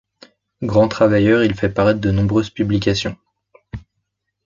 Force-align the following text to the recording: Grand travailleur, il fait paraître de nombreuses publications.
Grand 0.63 0.87
travailleur, 0.87 1.43
il 1.43 1.53
fait 1.53 1.69
paraître 1.69 1.99
de 1.99 2.09
nombreuses 2.09 2.49
publications. 2.49 3.15